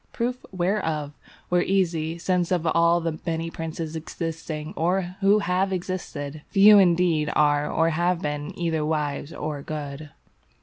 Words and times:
Proof 0.13 0.43
whereof 0.51 1.11
were 1.51 1.61
easy, 1.61 2.17
since 2.17 2.51
of 2.51 2.65
all 2.65 3.01
the 3.01 3.19
many 3.23 3.51
princes 3.51 3.95
existing, 3.95 4.73
or 4.75 5.15
who 5.21 5.37
have 5.37 5.71
existed, 5.71 6.41
few 6.49 6.79
indeed 6.79 7.31
are 7.35 7.71
or 7.71 7.91
have 7.91 8.19
been 8.19 8.51
either 8.57 8.83
wise 8.83 9.31
or 9.31 9.61
good. 9.61 10.09